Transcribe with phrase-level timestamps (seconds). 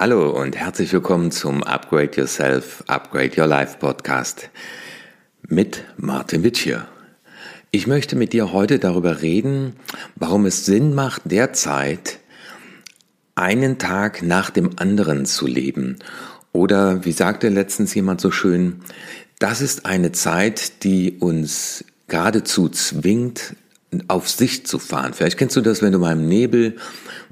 [0.00, 4.48] Hallo und herzlich willkommen zum Upgrade Yourself, Upgrade Your Life Podcast
[5.46, 6.86] mit Martin Witsch hier.
[7.70, 9.76] Ich möchte mit dir heute darüber reden,
[10.16, 12.18] warum es Sinn macht, derzeit
[13.34, 15.98] einen Tag nach dem anderen zu leben.
[16.52, 18.80] Oder wie sagte letztens jemand so schön,
[19.38, 23.54] das ist eine Zeit, die uns geradezu zwingt,
[24.08, 25.12] auf Sicht zu fahren.
[25.12, 26.78] Vielleicht kennst du das, wenn du mal im Nebel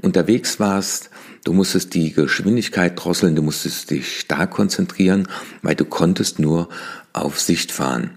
[0.02, 1.08] unterwegs warst
[1.48, 5.26] Du musstest die Geschwindigkeit drosseln, du musstest dich stark konzentrieren,
[5.62, 6.68] weil du konntest nur
[7.14, 8.10] auf Sicht fahren.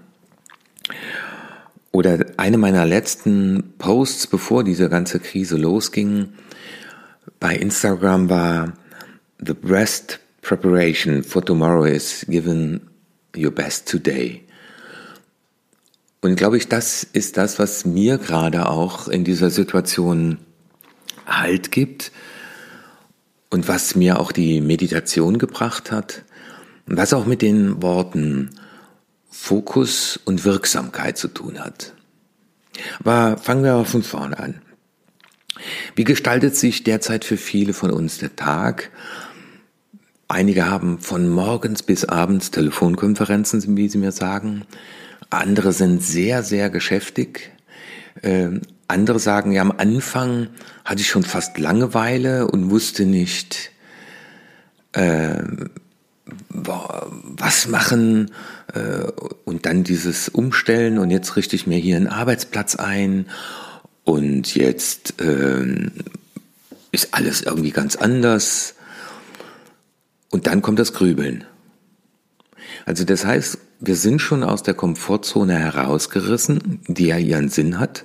[1.92, 6.34] Oder eine meiner letzten Posts, bevor diese ganze Krise losging,
[7.40, 8.74] bei Instagram war
[9.42, 12.82] The best preparation for tomorrow is given
[13.34, 14.42] your best today.
[16.20, 20.36] Und glaube ich, das ist das, was mir gerade auch in dieser Situation
[21.24, 22.12] Halt gibt,
[23.52, 26.22] und was mir auch die Meditation gebracht hat,
[26.86, 28.50] was auch mit den Worten
[29.30, 31.92] Fokus und Wirksamkeit zu tun hat.
[32.98, 34.62] Aber fangen wir aber von vorne an.
[35.94, 38.90] Wie gestaltet sich derzeit für viele von uns der Tag?
[40.28, 44.62] Einige haben von morgens bis abends Telefonkonferenzen, wie sie mir sagen.
[45.28, 47.52] Andere sind sehr, sehr geschäftig.
[48.88, 50.48] Andere sagen, ja, am Anfang
[50.84, 53.70] hatte ich schon fast Langeweile und wusste nicht,
[54.92, 55.42] äh,
[56.48, 58.30] was machen
[58.74, 59.04] äh,
[59.44, 63.26] und dann dieses Umstellen und jetzt richte ich mir hier einen Arbeitsplatz ein
[64.04, 65.90] und jetzt äh,
[66.90, 68.74] ist alles irgendwie ganz anders
[70.30, 71.44] und dann kommt das Grübeln.
[72.86, 78.04] Also das heißt, wir sind schon aus der Komfortzone herausgerissen, die ja ihren Sinn hat.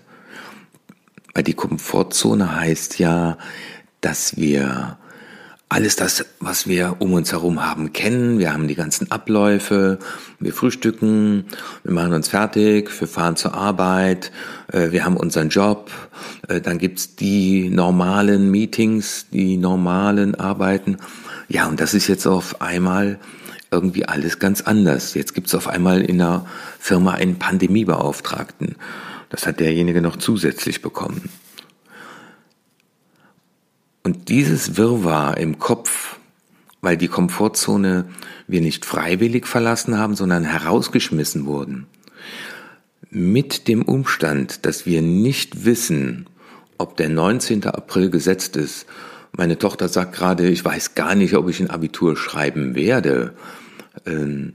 [1.38, 3.38] Weil die Komfortzone heißt ja,
[4.02, 4.98] dass wir
[5.70, 8.40] alles das, was wir um uns herum haben, kennen.
[8.40, 10.00] Wir haben die ganzen Abläufe,
[10.40, 11.46] wir frühstücken,
[11.84, 14.32] wir machen uns fertig, wir fahren zur Arbeit,
[14.74, 15.92] äh, wir haben unseren Job,
[16.48, 20.98] äh, dann gibt's die normalen Meetings, die normalen Arbeiten.
[21.50, 23.20] Ja, und das ist jetzt auf einmal
[23.70, 25.14] irgendwie alles ganz anders.
[25.14, 26.48] Jetzt gibt's auf einmal in der
[26.80, 28.76] Firma einen Pandemiebeauftragten.
[29.30, 31.30] Das hat derjenige noch zusätzlich bekommen.
[34.04, 36.18] Und dieses Wirrwarr im Kopf,
[36.82, 38.06] weil die Komfortzone
[38.48, 41.88] wir nicht freiwillig verlassen haben, sondern herausgeschmissen wurden,
[43.10, 46.28] mit dem Umstand, dass wir nicht wissen,
[46.78, 47.66] ob der 19.
[47.66, 48.86] April gesetzt ist.
[49.36, 53.34] Meine Tochter sagt gerade, ich weiß gar nicht, ob ich ein Abitur schreiben werde.
[54.06, 54.54] Ähm,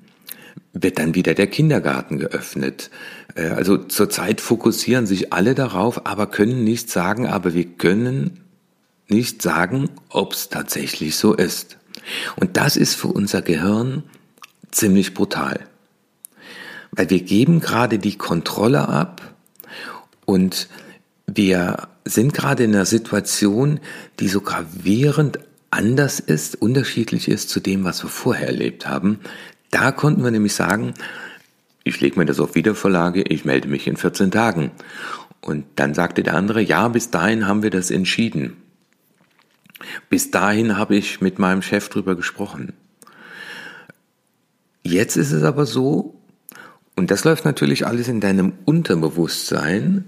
[0.72, 2.90] wird dann wieder der Kindergarten geöffnet.
[3.34, 8.40] Äh, also zurzeit fokussieren sich alle darauf, aber können nicht sagen, aber wir können
[9.08, 11.76] nicht sagen, ob es tatsächlich so ist.
[12.36, 14.04] Und das ist für unser Gehirn
[14.70, 15.60] ziemlich brutal.
[16.90, 19.34] Weil wir geben gerade die Kontrolle ab
[20.24, 20.68] und
[21.26, 23.80] wir sind gerade in einer Situation,
[24.20, 25.38] die so gravierend
[25.70, 29.20] anders ist, unterschiedlich ist zu dem, was wir vorher erlebt haben.
[29.70, 30.92] Da konnten wir nämlich sagen,
[31.84, 34.70] ich lege mir das auf Wiedervorlage, ich melde mich in 14 Tagen.
[35.40, 38.56] Und dann sagte der andere, ja, bis dahin haben wir das entschieden.
[40.08, 42.72] Bis dahin habe ich mit meinem Chef drüber gesprochen.
[44.84, 46.20] Jetzt ist es aber so,
[46.96, 50.04] und das läuft natürlich alles in deinem Unterbewusstsein,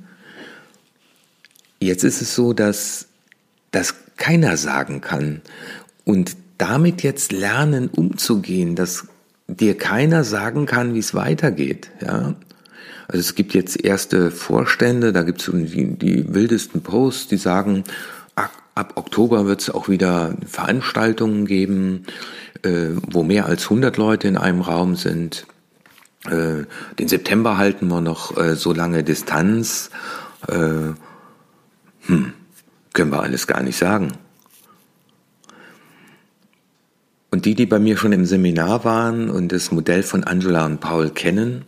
[1.80, 3.08] jetzt ist es so, dass
[3.70, 5.42] das keiner sagen kann.
[6.04, 9.08] Und damit jetzt lernen umzugehen, dass
[9.46, 11.90] dir keiner sagen kann, wie es weitergeht.
[12.00, 12.34] Ja?
[13.08, 17.84] Also es gibt jetzt erste Vorstände, da gibt es die, die wildesten Posts, die sagen,
[18.74, 22.04] ab Oktober wird es auch wieder Veranstaltungen geben,
[22.62, 25.46] äh, wo mehr als 100 Leute in einem Raum sind.
[26.26, 26.64] Äh,
[26.98, 29.90] den September halten wir noch äh, so lange Distanz.
[30.48, 30.94] Äh,
[32.06, 32.32] hm,
[32.92, 34.12] können wir alles gar nicht sagen.
[37.34, 40.78] Und die, die bei mir schon im Seminar waren und das Modell von Angela und
[40.78, 41.64] Paul kennen,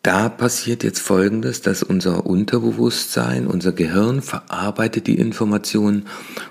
[0.00, 6.06] da passiert jetzt Folgendes, dass unser Unterbewusstsein, unser Gehirn verarbeitet die Informationen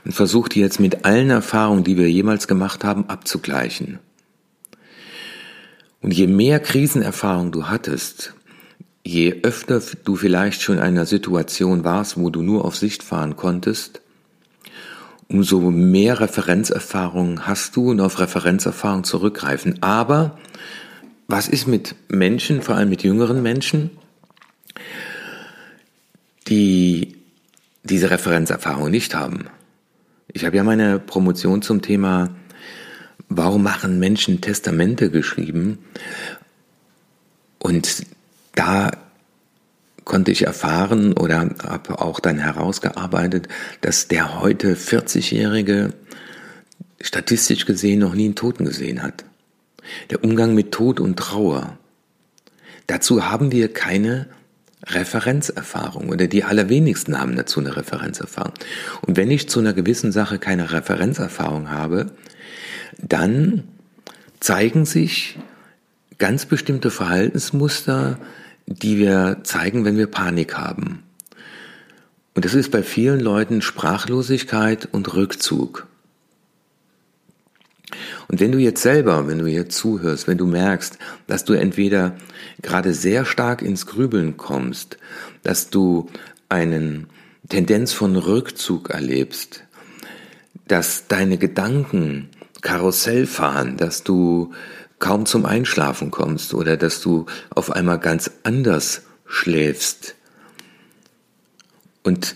[0.05, 3.97] und versucht die jetzt mit allen Erfahrungen, die wir jemals gemacht haben, abzugleichen.
[6.03, 8.35] Und je mehr Krisenerfahrung du hattest,
[9.03, 13.35] je öfter du vielleicht schon in einer Situation warst, wo du nur auf Sicht fahren
[13.35, 14.01] konntest,
[15.29, 19.81] umso mehr Referenzerfahrung hast du und auf Referenzerfahrung zurückgreifen.
[19.81, 20.37] Aber
[21.27, 23.91] was ist mit Menschen, vor allem mit jüngeren Menschen,
[26.47, 27.15] die
[27.83, 29.45] diese Referenzerfahrung nicht haben?
[30.33, 32.29] Ich habe ja meine Promotion zum Thema
[33.31, 35.77] Warum machen Menschen Testamente geschrieben?
[37.59, 38.07] Und
[38.55, 38.89] da
[40.09, 43.47] konnte ich erfahren oder habe auch dann herausgearbeitet,
[43.81, 45.93] dass der heute 40-Jährige
[46.99, 49.23] statistisch gesehen noch nie einen Toten gesehen hat.
[50.09, 51.77] Der Umgang mit Tod und Trauer.
[52.87, 54.25] Dazu haben wir keine
[54.87, 58.53] Referenzerfahrung oder die allerwenigsten haben dazu eine Referenzerfahrung.
[59.01, 62.13] Und wenn ich zu einer gewissen Sache keine Referenzerfahrung habe,
[62.97, 63.63] dann
[64.39, 65.37] zeigen sich
[66.17, 68.17] ganz bestimmte Verhaltensmuster,
[68.69, 71.03] die wir zeigen, wenn wir Panik haben.
[72.35, 75.87] Und das ist bei vielen Leuten Sprachlosigkeit und Rückzug.
[78.27, 82.15] Und wenn du jetzt selber, wenn du hier zuhörst, wenn du merkst, dass du entweder
[82.61, 84.97] gerade sehr stark ins Grübeln kommst,
[85.41, 86.07] dass du
[86.47, 87.07] einen
[87.49, 89.63] Tendenz von Rückzug erlebst,
[90.67, 92.29] dass deine Gedanken
[92.61, 94.53] Karussell fahren, dass du
[94.99, 100.15] kaum zum Einschlafen kommst oder dass du auf einmal ganz anders schläfst.
[102.03, 102.35] Und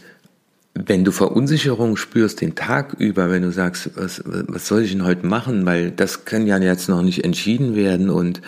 [0.75, 5.05] wenn du Verunsicherung spürst den Tag über, wenn du sagst, was, was soll ich denn
[5.05, 8.41] heute machen, weil das kann ja jetzt noch nicht entschieden werden und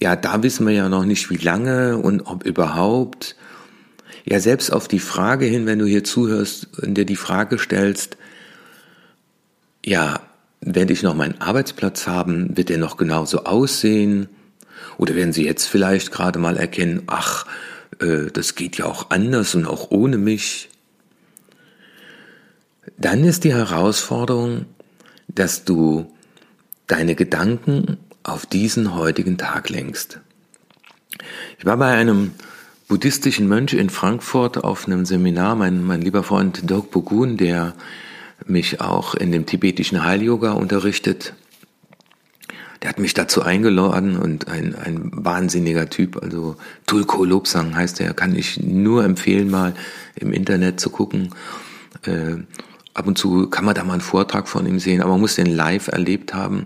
[0.00, 3.36] ja, da wissen wir ja noch nicht, wie lange und ob überhaupt.
[4.24, 8.16] Ja, selbst auf die Frage hin, wenn du hier zuhörst und dir die Frage stellst,
[9.84, 10.20] ja,
[10.62, 12.56] werde ich noch meinen Arbeitsplatz haben?
[12.56, 14.28] Wird er noch genauso aussehen?
[14.96, 17.46] Oder werden Sie jetzt vielleicht gerade mal erkennen, ach,
[18.00, 20.70] äh, das geht ja auch anders und auch ohne mich?
[22.96, 24.66] Dann ist die Herausforderung,
[25.28, 26.12] dass du
[26.86, 30.20] deine Gedanken auf diesen heutigen Tag lenkst.
[31.58, 32.32] Ich war bei einem
[32.86, 37.74] buddhistischen Mönch in Frankfurt auf einem Seminar, mein, mein lieber Freund Dirk Bogun, der
[38.46, 41.34] mich auch in dem tibetischen Heil-Yoga unterrichtet.
[42.82, 46.56] Der hat mich dazu eingeladen und ein, ein wahnsinniger Typ, also
[46.86, 49.74] Tulko Lobsang heißt er, kann ich nur empfehlen, mal
[50.16, 51.30] im Internet zu gucken.
[52.04, 52.38] Äh,
[52.94, 55.36] ab und zu kann man da mal einen Vortrag von ihm sehen, aber man muss
[55.36, 56.64] den live erlebt haben.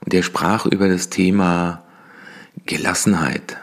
[0.00, 1.84] Und der sprach über das Thema
[2.66, 3.56] Gelassenheit.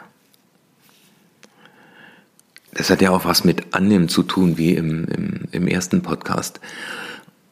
[2.72, 6.60] Das hat ja auch was mit Annehmen zu tun, wie im, im, im ersten Podcast.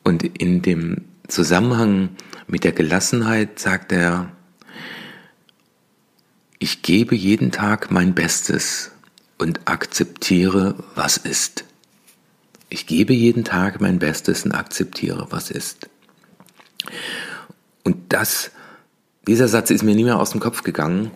[0.09, 2.17] Und in dem Zusammenhang
[2.47, 4.33] mit der Gelassenheit sagt er,
[6.59, 8.91] ich gebe jeden Tag mein Bestes
[9.37, 11.65] und akzeptiere, was ist.
[12.71, 15.91] Ich gebe jeden Tag mein Bestes und akzeptiere, was ist.
[17.85, 18.51] Und das,
[19.27, 21.11] dieser Satz ist mir nie mehr aus dem Kopf gegangen.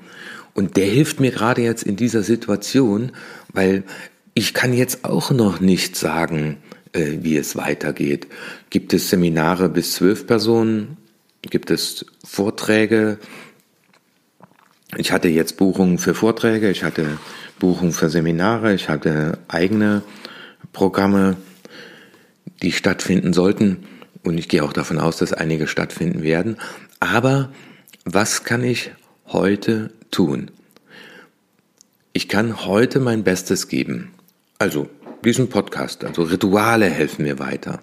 [0.53, 3.12] Und der hilft mir gerade jetzt in dieser Situation,
[3.55, 3.85] weil
[4.35, 6.59] ich kann jetzt auch noch nicht sagen,
[6.93, 8.27] äh, wie es weitergeht.
[8.71, 10.97] Gibt es Seminare bis zwölf Personen?
[11.43, 13.19] Gibt es Vorträge?
[14.97, 17.19] Ich hatte jetzt Buchungen für Vorträge, ich hatte
[17.59, 20.03] Buchungen für Seminare, ich hatte eigene
[20.73, 21.37] Programme,
[22.62, 23.85] die stattfinden sollten.
[24.23, 26.59] Und ich gehe auch davon aus, dass einige stattfinden werden.
[27.00, 27.50] Aber
[28.05, 28.93] was kann ich
[29.27, 30.51] heute tun?
[32.13, 34.13] Ich kann heute mein Bestes geben.
[34.58, 34.89] Also
[35.24, 37.81] diesen Podcast, also Rituale helfen mir weiter,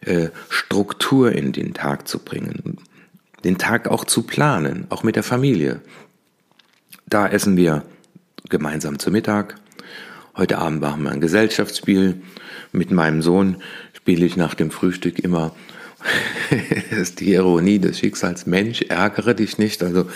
[0.00, 2.78] äh, Struktur in den Tag zu bringen,
[3.44, 5.80] den Tag auch zu planen, auch mit der Familie.
[7.06, 7.84] Da essen wir
[8.48, 9.56] gemeinsam zu Mittag.
[10.36, 12.22] Heute Abend machen wir ein Gesellschaftsspiel.
[12.72, 15.54] Mit meinem Sohn spiele ich nach dem Frühstück immer
[16.90, 18.46] das ist die Ironie des Schicksals.
[18.46, 19.82] Mensch, ärgere dich nicht.
[19.82, 20.08] Also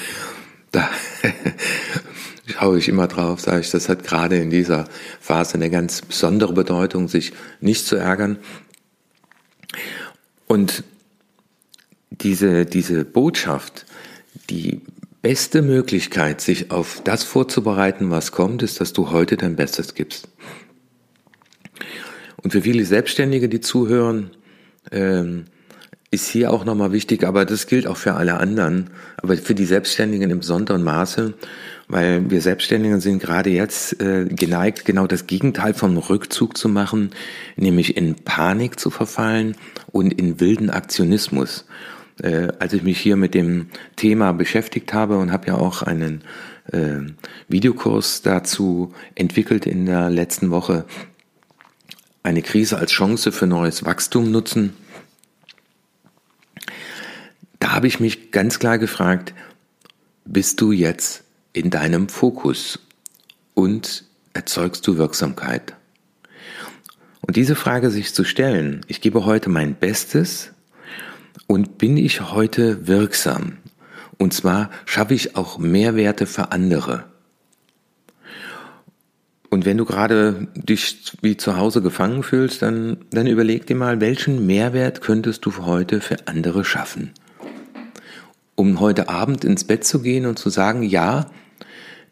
[0.70, 0.88] da
[2.46, 4.86] schaue ich immer drauf, sage ich, das hat gerade in dieser
[5.20, 8.38] Phase eine ganz besondere Bedeutung, sich nicht zu ärgern.
[10.46, 10.84] Und
[12.10, 13.86] diese, diese Botschaft,
[14.50, 14.82] die
[15.22, 20.28] beste Möglichkeit, sich auf das vorzubereiten, was kommt, ist, dass du heute dein Bestes gibst.
[22.42, 24.30] Und für viele Selbstständige, die zuhören,
[24.90, 25.44] ähm,
[26.12, 29.64] ist hier auch nochmal wichtig, aber das gilt auch für alle anderen, aber für die
[29.64, 31.32] Selbstständigen im besonderen Maße,
[31.88, 37.12] weil wir Selbstständigen sind gerade jetzt äh, geneigt, genau das Gegenteil vom Rückzug zu machen,
[37.56, 39.56] nämlich in Panik zu verfallen
[39.90, 41.64] und in wilden Aktionismus.
[42.22, 46.24] Äh, als ich mich hier mit dem Thema beschäftigt habe und habe ja auch einen
[46.70, 46.98] äh,
[47.48, 50.84] Videokurs dazu entwickelt in der letzten Woche,
[52.22, 54.74] eine Krise als Chance für neues Wachstum nutzen.
[57.62, 59.34] Da habe ich mich ganz klar gefragt,
[60.24, 62.80] bist du jetzt in deinem Fokus
[63.54, 64.02] und
[64.32, 65.76] erzeugst du Wirksamkeit?
[67.20, 70.50] Und diese Frage sich zu stellen, ich gebe heute mein Bestes
[71.46, 73.58] und bin ich heute wirksam?
[74.18, 77.04] Und zwar schaffe ich auch Mehrwerte für andere.
[79.50, 84.00] Und wenn du gerade dich wie zu Hause gefangen fühlst, dann, dann überleg dir mal,
[84.00, 87.12] welchen Mehrwert könntest du heute für andere schaffen?
[88.54, 91.26] Um heute Abend ins Bett zu gehen und zu sagen, ja,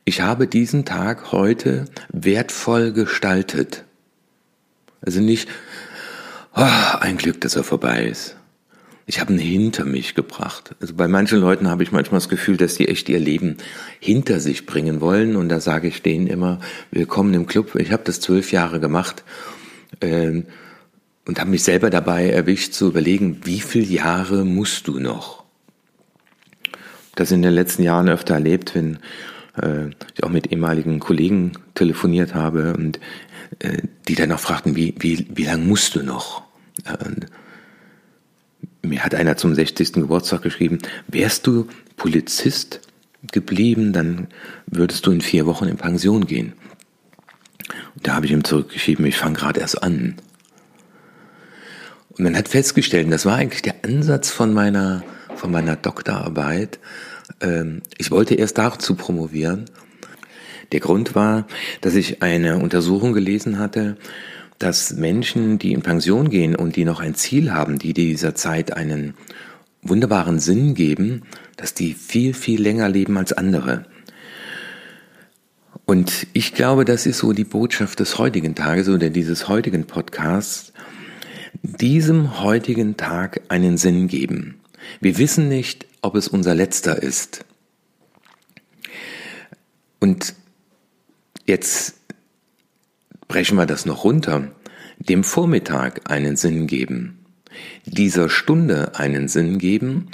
[0.04, 3.84] ich habe diesen Tag heute wertvoll gestaltet.
[5.00, 5.48] Also nicht,
[6.56, 8.36] oh, ein Glück, dass er vorbei ist
[9.10, 10.76] ich habe ihn hinter mich gebracht.
[10.80, 13.56] Also bei manchen Leuten habe ich manchmal das Gefühl, dass die echt ihr Leben
[13.98, 15.34] hinter sich bringen wollen.
[15.34, 16.60] Und da sage ich denen immer,
[16.92, 17.74] willkommen im Club.
[17.74, 19.24] Ich habe das zwölf Jahre gemacht
[19.98, 20.44] äh,
[21.26, 25.39] und habe mich selber dabei erwischt zu überlegen, wie viele Jahre musst du noch?
[27.20, 28.98] Das in den letzten Jahren öfter erlebt, wenn
[29.60, 32.98] äh, ich auch mit ehemaligen Kollegen telefoniert habe und
[33.58, 36.44] äh, die dann auch fragten, wie, wie, wie lange musst du noch?
[36.86, 37.26] Äh,
[38.80, 39.92] mir hat einer zum 60.
[39.92, 42.80] Geburtstag geschrieben, wärst du Polizist
[43.32, 44.28] geblieben, dann
[44.64, 46.54] würdest du in vier Wochen in Pension gehen.
[47.96, 50.14] Und da habe ich ihm zurückgeschrieben, ich fange gerade erst an.
[52.08, 55.04] Und man hat festgestellt, das war eigentlich der Ansatz von meiner,
[55.36, 56.78] von meiner Doktorarbeit.
[57.40, 59.66] Ähm, ich wollte erst dazu promovieren.
[60.72, 61.46] Der Grund war,
[61.80, 63.96] dass ich eine Untersuchung gelesen hatte,
[64.58, 68.76] dass Menschen, die in Pension gehen und die noch ein Ziel haben, die dieser Zeit
[68.76, 69.14] einen
[69.82, 71.22] wunderbaren Sinn geben,
[71.56, 73.86] dass die viel, viel länger leben als andere.
[75.86, 80.72] Und ich glaube, das ist so die Botschaft des heutigen Tages oder dieses heutigen Podcasts,
[81.62, 84.59] diesem heutigen Tag einen Sinn geben.
[85.00, 87.44] Wir wissen nicht, ob es unser letzter ist.
[90.00, 90.34] Und
[91.46, 91.94] jetzt
[93.28, 94.50] brechen wir das noch runter,
[94.98, 97.24] dem Vormittag einen Sinn geben,
[97.84, 100.08] dieser Stunde einen Sinn geben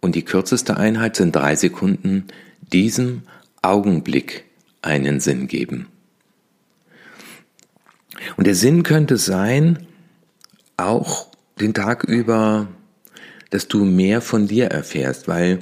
[0.00, 2.26] und die kürzeste Einheit sind drei Sekunden,
[2.72, 3.22] diesem
[3.62, 4.44] Augenblick
[4.82, 5.88] einen Sinn geben.
[8.36, 9.86] Und der Sinn könnte sein,
[10.76, 11.28] auch
[11.60, 12.68] den Tag über,
[13.50, 15.60] dass du mehr von dir erfährst, weil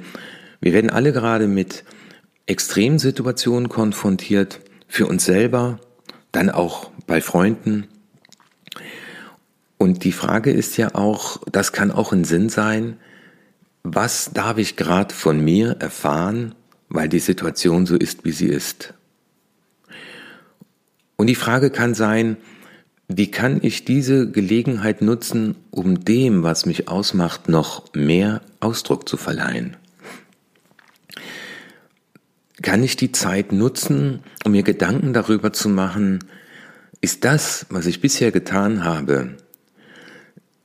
[0.61, 1.83] wir werden alle gerade mit
[2.45, 5.79] Extremsituationen konfrontiert, für uns selber,
[6.31, 7.87] dann auch bei Freunden.
[9.77, 12.97] Und die Frage ist ja auch, das kann auch ein Sinn sein,
[13.83, 16.55] was darf ich gerade von mir erfahren,
[16.89, 18.93] weil die Situation so ist, wie sie ist.
[21.17, 22.37] Und die Frage kann sein,
[23.07, 29.17] wie kann ich diese Gelegenheit nutzen, um dem, was mich ausmacht, noch mehr Ausdruck zu
[29.17, 29.77] verleihen?
[32.65, 36.23] kann ich die Zeit nutzen, um mir Gedanken darüber zu machen,
[36.99, 39.37] ist das, was ich bisher getan habe,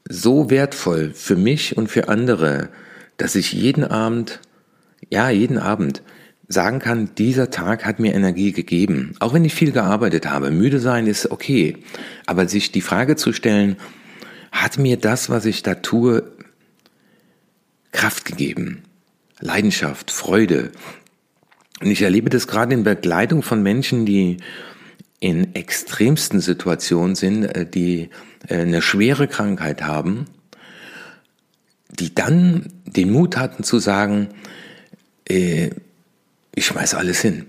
[0.08, 2.70] so wertvoll für mich und für andere,
[3.18, 4.40] dass ich jeden Abend,
[5.10, 6.02] ja, jeden Abend
[6.50, 9.14] sagen kann, dieser Tag hat mir Energie gegeben.
[9.20, 10.50] Auch wenn ich viel gearbeitet habe.
[10.50, 11.78] Müde sein ist okay.
[12.26, 13.76] Aber sich die Frage zu stellen,
[14.52, 16.24] hat mir das, was ich da tue,
[17.92, 18.82] Kraft gegeben?
[19.40, 20.70] Leidenschaft, Freude,
[21.80, 24.36] und ich erlebe das gerade in Begleitung von Menschen, die
[25.18, 28.10] in extremsten Situationen sind, äh, die
[28.48, 30.26] äh, eine schwere Krankheit haben,
[31.88, 34.28] die dann den Mut hatten zu sagen,
[35.28, 35.70] äh,
[36.54, 37.46] ich schmeiß alles hin.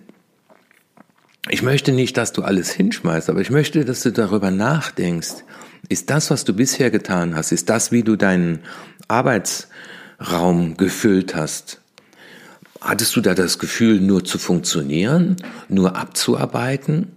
[1.50, 5.43] Ich möchte nicht, dass du alles hinschmeißt, aber ich möchte, dass du darüber nachdenkst.
[5.89, 8.60] Ist das, was du bisher getan hast, ist das, wie du deinen
[9.08, 11.81] Arbeitsraum gefüllt hast,
[12.81, 15.36] Hattest du da das Gefühl, nur zu funktionieren,
[15.70, 17.12] nur abzuarbeiten?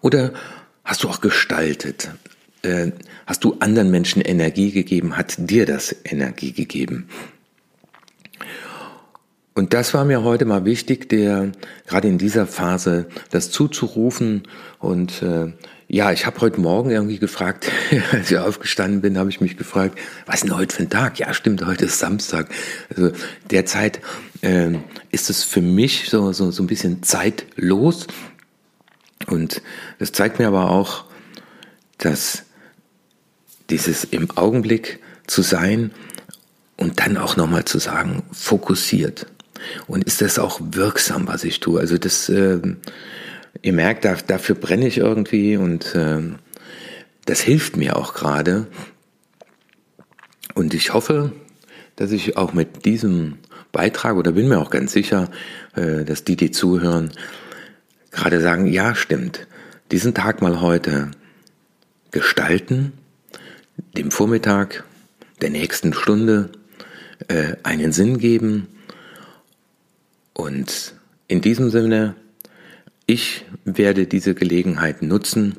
[0.00, 0.32] Oder
[0.84, 2.10] hast du auch gestaltet?
[2.62, 2.92] Äh,
[3.26, 5.16] hast du anderen Menschen Energie gegeben?
[5.16, 7.08] Hat dir das Energie gegeben?
[9.54, 11.52] Und das war mir heute mal wichtig, der
[11.86, 14.48] gerade in dieser Phase das zuzurufen
[14.80, 15.52] und äh,
[15.86, 17.70] ja, ich habe heute Morgen irgendwie gefragt,
[18.12, 21.18] als ich aufgestanden bin, habe ich mich gefragt, was ist denn heute für ein Tag?
[21.20, 22.48] Ja, stimmt, heute ist Samstag.
[22.90, 23.12] Also
[23.50, 24.00] derzeit
[24.40, 24.72] äh,
[25.12, 28.06] ist es für mich so, so, so ein bisschen zeitlos.
[29.26, 29.62] Und
[29.98, 31.04] das zeigt mir aber auch,
[31.98, 32.44] dass
[33.70, 35.92] dieses im Augenblick zu sein
[36.76, 39.26] und dann auch nochmal zu sagen, fokussiert.
[39.86, 41.80] Und ist das auch wirksam, was ich tue?
[41.80, 42.28] Also das...
[42.28, 42.60] Äh,
[43.62, 46.20] ihr merkt, da, dafür brenne ich irgendwie und äh,
[47.24, 48.66] das hilft mir auch gerade.
[50.54, 51.32] Und ich hoffe,
[51.96, 53.38] dass ich auch mit diesem
[53.72, 55.30] Beitrag, oder bin mir auch ganz sicher,
[55.74, 57.10] äh, dass die, die zuhören,
[58.10, 59.46] gerade sagen, ja, stimmt,
[59.90, 61.10] diesen Tag mal heute
[62.10, 62.92] gestalten,
[63.96, 64.84] dem Vormittag,
[65.40, 66.50] der nächsten Stunde,
[67.28, 68.68] äh, einen Sinn geben.
[70.34, 70.94] Und
[71.28, 72.16] in diesem Sinne,
[73.06, 75.56] ich werde diese Gelegenheit nutzen,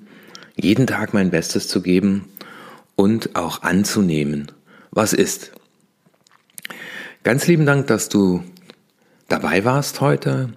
[0.55, 2.25] jeden Tag mein Bestes zu geben
[2.95, 4.51] und auch anzunehmen,
[4.91, 5.51] was ist.
[7.23, 8.43] Ganz lieben Dank, dass du
[9.27, 10.53] dabei warst heute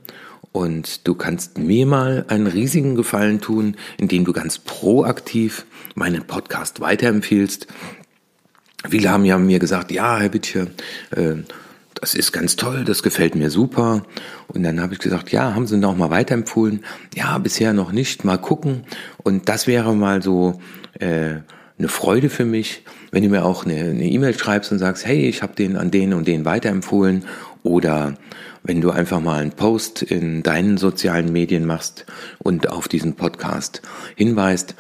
[0.53, 6.81] und du kannst mir mal einen riesigen Gefallen tun, indem du ganz proaktiv meinen Podcast
[6.81, 7.67] weiterempfiehlst.
[8.89, 10.69] Viele haben ja mir gesagt, ja, Herr Wittcher,
[11.11, 11.37] äh,
[12.01, 14.03] das ist ganz toll, das gefällt mir super.
[14.47, 16.85] Und dann habe ich gesagt, ja, haben Sie noch mal weiterempfohlen?
[17.15, 18.85] Ja, bisher noch nicht, mal gucken.
[19.19, 20.61] Und das wäre mal so
[21.01, 21.37] äh,
[21.79, 25.29] eine Freude für mich, wenn du mir auch eine E-Mail e schreibst und sagst, hey,
[25.29, 27.25] ich habe den an den und den weiterempfohlen.
[27.65, 28.15] Oder
[28.63, 32.07] wenn du einfach mal einen Post in deinen sozialen Medien machst
[32.39, 33.83] und auf diesen Podcast
[34.15, 34.77] hinweist,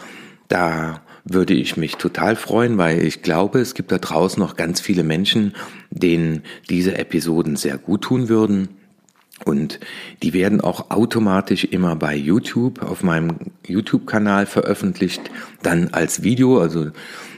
[0.48, 4.80] da würde ich mich total freuen, weil ich glaube, es gibt da draußen noch ganz
[4.80, 5.54] viele Menschen,
[5.90, 8.68] denen diese Episoden sehr gut tun würden.
[9.44, 9.78] Und
[10.22, 15.30] die werden auch automatisch immer bei YouTube auf meinem YouTube-Kanal veröffentlicht,
[15.62, 16.90] dann als Video, also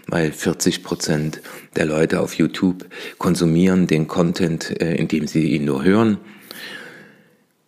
[0.07, 1.41] weil 40 Prozent
[1.77, 2.87] der Leute auf YouTube
[3.19, 6.19] konsumieren den Content, äh, indem sie ihn nur hören.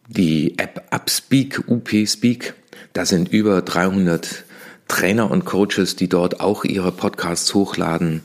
[0.09, 2.55] Die App Upspeak, UP Speak,
[2.93, 4.45] da sind über 300
[4.93, 8.23] Trainer und Coaches, die dort auch ihre Podcasts hochladen.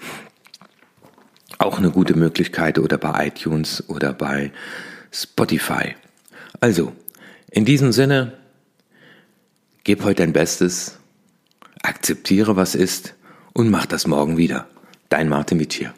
[1.59, 4.51] Auch eine gute Möglichkeit oder bei iTunes oder bei
[5.09, 5.95] Spotify.
[6.59, 6.91] Also,
[7.49, 8.33] in diesem Sinne,
[9.85, 10.97] gib heute dein Bestes,
[11.83, 13.15] akzeptiere, was ist
[13.53, 14.67] und mach das morgen wieder.
[15.07, 15.93] Dein Martin Witt hier.